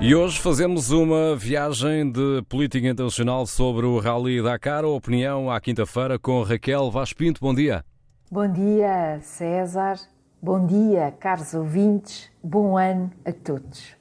E 0.00 0.14
hoje 0.14 0.38
fazemos 0.40 0.92
uma 0.92 1.34
viagem 1.34 2.12
de 2.12 2.40
política 2.48 2.86
internacional 2.86 3.44
sobre 3.48 3.84
o 3.84 3.98
Rally 3.98 4.40
Dakar. 4.40 4.84
A 4.84 4.88
opinião 4.88 5.50
à 5.50 5.60
quinta-feira 5.60 6.16
com 6.20 6.40
Raquel 6.44 6.88
Vaz 6.88 7.12
Pinto. 7.12 7.40
Bom 7.40 7.52
dia. 7.52 7.84
Bom 8.30 8.46
dia, 8.46 9.18
César. 9.22 9.98
Bom 10.40 10.64
dia, 10.64 11.12
caros 11.18 11.52
ouvintes. 11.52 12.30
Bom 12.40 12.78
ano 12.78 13.10
a 13.24 13.32
todos. 13.32 13.96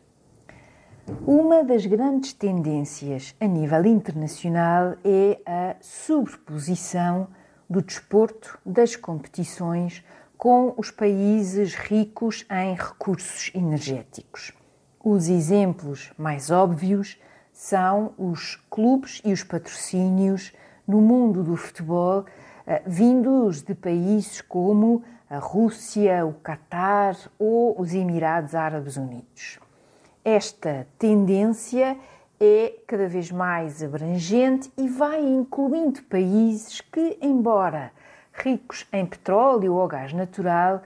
Uma 1.26 1.64
das 1.64 1.84
grandes 1.88 2.32
tendências 2.32 3.34
a 3.40 3.48
nível 3.48 3.84
internacional 3.88 4.98
é 5.04 5.40
a 5.48 5.78
sobreposição 5.82 7.28
do 7.68 7.82
desporto 7.82 8.60
das 8.64 8.96
competições 8.96 10.04
com 10.38 10.76
os 10.78 10.92
países 10.92 11.74
ricos 11.74 12.46
em 12.52 12.76
recursos 12.76 13.50
energéticos. 13.56 14.57
Os 15.10 15.30
exemplos 15.30 16.12
mais 16.18 16.52
óbvios 16.52 17.18
são 17.54 18.14
os 18.18 18.58
clubes 18.70 19.22
e 19.24 19.32
os 19.32 19.42
patrocínios 19.42 20.54
no 20.86 21.00
mundo 21.00 21.44
do 21.44 21.56
futebol, 21.56 22.26
eh, 22.66 22.82
vindos 22.86 23.62
de 23.62 23.74
países 23.74 24.42
como 24.42 25.02
a 25.30 25.38
Rússia, 25.38 26.26
o 26.26 26.34
Catar 26.34 27.16
ou 27.40 27.80
os 27.80 27.94
Emirados 27.94 28.54
Árabes 28.54 28.98
Unidos. 28.98 29.60
Esta 30.26 30.86
tendência 31.00 31.98
é 32.38 32.74
cada 32.86 33.08
vez 33.08 33.32
mais 33.32 33.82
abrangente 33.82 34.70
e 34.78 34.90
vai 34.90 35.26
incluindo 35.26 36.04
países 36.04 36.82
que, 36.82 37.18
embora 37.22 37.94
ricos 38.34 38.86
em 38.92 39.06
petróleo 39.06 39.74
ou 39.74 39.88
gás 39.88 40.12
natural, 40.12 40.82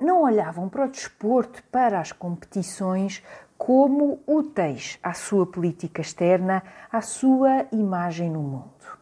não 0.00 0.22
olhavam 0.22 0.68
para 0.68 0.84
o 0.84 0.88
desporto, 0.90 1.62
para 1.70 2.00
as 2.00 2.10
competições, 2.12 3.22
como 3.64 4.20
úteis 4.26 4.98
à 5.02 5.14
sua 5.14 5.46
política 5.46 6.02
externa, 6.02 6.62
à 6.92 7.00
sua 7.00 7.64
imagem 7.72 8.30
no 8.30 8.42
mundo. 8.42 8.98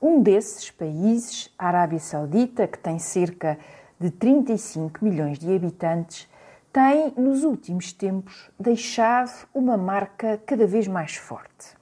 Um 0.00 0.22
desses 0.22 0.70
países, 0.70 1.52
a 1.58 1.66
Arábia 1.68 1.98
Saudita, 1.98 2.66
que 2.66 2.78
tem 2.78 2.98
cerca 2.98 3.58
de 4.00 4.10
35 4.10 5.04
milhões 5.04 5.38
de 5.38 5.54
habitantes, 5.54 6.26
tem, 6.72 7.12
nos 7.18 7.44
últimos 7.44 7.92
tempos, 7.92 8.50
deixado 8.58 9.46
uma 9.52 9.76
marca 9.76 10.40
cada 10.46 10.66
vez 10.66 10.88
mais 10.88 11.14
forte. 11.14 11.76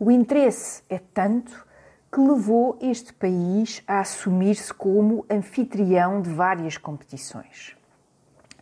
O 0.00 0.10
interesse 0.10 0.82
é 0.90 0.98
tanto 0.98 1.64
que 2.12 2.18
levou 2.18 2.76
este 2.80 3.12
país 3.12 3.84
a 3.86 4.00
assumir-se 4.00 4.74
como 4.74 5.24
anfitrião 5.30 6.20
de 6.20 6.28
várias 6.28 6.76
competições. 6.76 7.76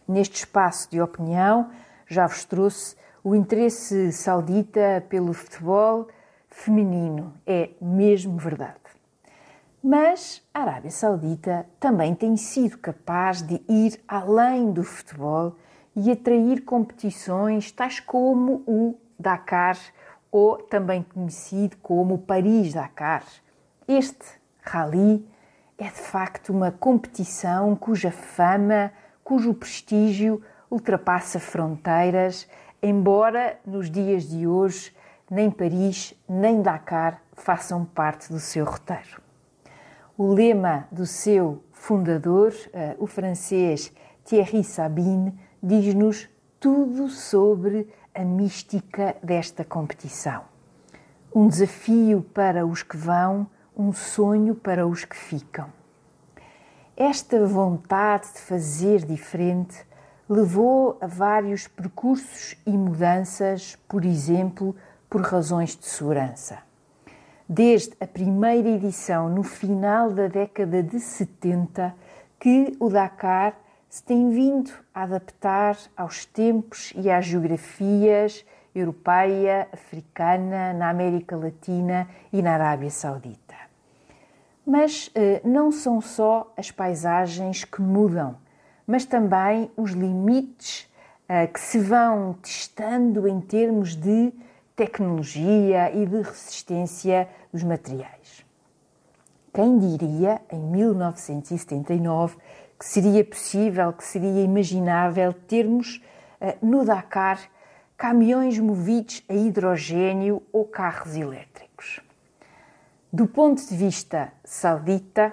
Neste 0.06 0.40
espaço 0.40 0.90
de 0.90 1.00
opinião, 1.00 1.70
já 2.06 2.27
vos 2.27 2.44
trouxe 2.44 2.97
o 3.22 3.34
interesse 3.34 4.12
saudita 4.12 5.05
pelo 5.08 5.33
futebol 5.33 6.08
feminino. 6.48 7.34
É 7.46 7.70
mesmo 7.80 8.36
verdade. 8.36 8.74
Mas 9.83 10.42
a 10.55 10.62
Arábia 10.62 10.91
Saudita 10.91 11.66
também 11.78 12.14
tem 12.14 12.36
sido 12.36 12.78
capaz 12.78 13.42
de 13.42 13.61
ir 13.69 14.00
além 14.08 14.72
do 14.72 14.83
futebol 14.83 15.56
e 15.94 16.11
atrair 16.11 16.62
competições 16.64 17.70
tais 17.70 18.00
como 18.00 18.62
o 18.66 18.96
Dakar, 19.18 19.77
ou 20.33 20.56
também 20.56 21.02
conhecido 21.02 21.77
como 21.83 22.18
Paris-Dakar. 22.18 23.24
Este 23.86 24.24
rally 24.62 25.24
é 25.78 25.84
de 25.84 26.00
facto 26.00 26.50
uma 26.50 26.72
competição 26.72 27.77
cuja 27.77 28.11
fama, 28.11 28.91
cujo 29.22 29.55
prestígio 29.55 30.42
ultrapassa 30.75 31.39
fronteiras, 31.39 32.48
embora 32.83 33.56
nos 33.64 33.89
dias 33.89 34.28
de 34.28 34.44
hoje 34.44 34.92
nem 35.30 35.48
Paris 35.48 36.14
nem 36.29 36.61
Dakar 36.61 37.23
façam 37.33 37.85
parte 37.85 38.33
do 38.33 38.40
seu 38.40 38.64
roteiro. 38.64 39.23
O 40.18 40.27
lema 40.27 40.89
do 40.90 41.07
seu 41.07 41.63
fundador, 41.73 42.52
uh, 42.52 43.02
o 43.02 43.07
francês 43.07 43.92
Thierry 44.24 44.64
Sabine, 44.64 45.39
diz-nos 45.63 46.29
tudo 46.58 47.08
sobre 47.08 47.89
a 48.13 48.24
mística 48.24 49.14
desta 49.23 49.64
competição. 49.64 50.42
Um 51.33 51.46
desafio 51.46 52.20
para 52.34 52.67
os 52.67 52.83
que 52.83 52.96
vão, 52.96 53.46
um 53.77 53.92
sonho 53.92 54.57
para 54.57 54.86
os 54.86 55.05
que 55.05 55.17
ficam. 55.17 55.68
Esta 56.96 57.45
vontade 57.46 58.33
de 58.33 58.40
fazer 58.40 59.05
diferente 59.05 59.84
levou 60.29 60.98
a 61.01 61.07
vários 61.07 61.67
percursos 61.68 62.57
e 62.67 62.70
mudanças, 62.70 63.77
por 63.89 64.05
exemplo, 64.05 64.74
por 65.08 65.20
razões 65.23 65.77
de 65.77 65.86
segurança. 65.86 66.58
Desde 67.48 67.95
a 68.01 68.07
primeira 68.07 68.68
edição, 68.68 69.29
no 69.29 69.42
final 69.42 70.11
da 70.11 70.29
década 70.29 70.83
de 70.83 70.98
70, 70.98 71.95
que 72.39 72.77
o 72.80 72.89
Dakar 72.89 73.55
se 73.89 74.02
tem 74.02 74.30
vindo 74.30 74.73
a 74.92 75.02
adaptar 75.02 75.77
aos 75.96 76.24
tempos 76.24 76.92
e 76.96 77.11
às 77.11 77.27
geografias 77.27 78.45
europeia, 78.74 79.68
africana, 79.73 80.73
na 80.73 80.90
América 80.90 81.36
Latina 81.36 82.08
e 82.33 82.42
na 82.42 82.55
Arábia 82.55 82.90
Saudita. 82.90 83.55
Mas 84.67 85.11
eh, 85.14 85.40
não 85.45 85.70
são 85.70 86.01
só 86.01 86.52
as 86.57 86.70
paisagens 86.70 87.64
que 87.64 87.80
mudam, 87.80 88.36
mas 88.86 89.05
também 89.05 89.70
os 89.77 89.92
limites 89.92 90.89
uh, 91.28 91.50
que 91.52 91.61
se 91.61 91.78
vão 91.78 92.34
testando 92.42 93.27
em 93.27 93.40
termos 93.40 93.96
de 93.96 94.33
tecnologia 94.77 95.90
e 95.95 96.05
de 96.05 96.17
resistência 96.17 97.28
dos 97.52 97.62
materiais. 97.62 98.45
Quem 99.52 99.78
diria, 99.78 100.40
em 100.50 100.58
1979, 100.58 102.36
que 102.78 102.84
seria 102.84 103.24
possível, 103.24 103.92
que 103.92 104.05
seria 104.05 104.42
imaginável 104.42 105.33
termos 105.33 106.02
uh, 106.40 106.66
no 106.66 106.84
Dakar 106.84 107.40
caminhões 107.96 108.58
movidos 108.58 109.22
a 109.28 109.34
hidrogênio 109.34 110.42
ou 110.52 110.64
carros 110.64 111.14
elétricos? 111.14 112.01
Do 113.12 113.28
ponto 113.28 113.64
de 113.64 113.77
vista 113.77 114.33
saudita, 114.45 115.33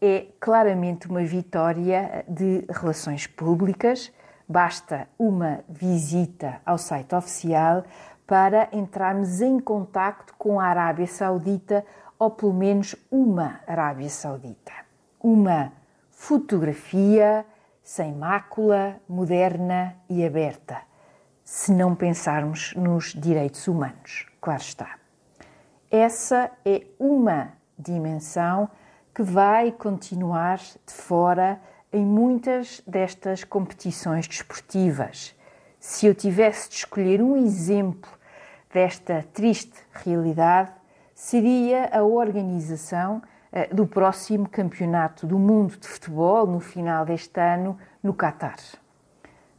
é 0.00 0.26
claramente 0.40 1.08
uma 1.08 1.22
vitória 1.22 2.24
de 2.28 2.64
relações 2.70 3.26
públicas. 3.26 4.12
Basta 4.48 5.08
uma 5.18 5.60
visita 5.68 6.60
ao 6.64 6.78
site 6.78 7.14
oficial 7.14 7.84
para 8.26 8.68
entrarmos 8.72 9.40
em 9.40 9.58
contacto 9.58 10.34
com 10.38 10.58
a 10.58 10.66
Arábia 10.66 11.06
Saudita 11.06 11.84
ou 12.18 12.30
pelo 12.30 12.54
menos 12.54 12.94
uma 13.10 13.60
Arábia 13.66 14.08
Saudita. 14.08 14.72
Uma 15.20 15.72
fotografia 16.10 17.44
sem 17.82 18.14
mácula, 18.14 19.00
moderna 19.08 19.96
e 20.08 20.24
aberta, 20.24 20.80
se 21.42 21.72
não 21.72 21.94
pensarmos 21.94 22.72
nos 22.76 23.12
direitos 23.12 23.66
humanos, 23.66 24.26
claro 24.40 24.60
está. 24.60 24.96
Essa 25.90 26.52
é 26.64 26.86
uma 26.98 27.52
dimensão 27.76 28.70
que 29.14 29.22
vai 29.22 29.72
continuar 29.72 30.58
de 30.58 30.92
fora 30.92 31.60
em 31.92 32.04
muitas 32.04 32.82
destas 32.86 33.42
competições 33.42 34.28
desportivas. 34.28 35.34
Se 35.78 36.06
eu 36.06 36.14
tivesse 36.14 36.68
de 36.68 36.76
escolher 36.76 37.22
um 37.22 37.36
exemplo 37.36 38.10
desta 38.72 39.24
triste 39.32 39.74
realidade, 39.92 40.70
seria 41.14 41.90
a 41.92 42.02
organização 42.02 43.20
eh, 43.52 43.66
do 43.74 43.86
próximo 43.86 44.48
Campeonato 44.48 45.26
do 45.26 45.38
Mundo 45.38 45.76
de 45.76 45.88
Futebol 45.88 46.46
no 46.46 46.60
final 46.60 47.04
deste 47.04 47.40
ano 47.40 47.76
no 48.02 48.14
Catar. 48.14 48.58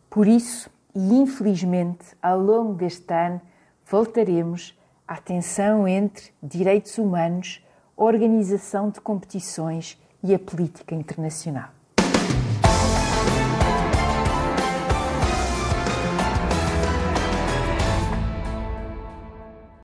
Por 0.09 0.27
isso, 0.27 0.69
e 0.95 1.13
infelizmente, 1.13 2.15
ao 2.21 2.39
longo 2.39 2.73
deste 2.73 3.13
ano, 3.13 3.41
voltaremos 3.85 4.77
à 5.07 5.17
tensão 5.17 5.87
entre 5.87 6.31
direitos 6.41 6.97
humanos 6.97 7.61
organização 8.03 8.89
de 8.89 9.00
competições 9.00 9.98
e 10.24 10.33
a 10.33 10.39
política 10.39 10.95
internacional. 10.95 11.69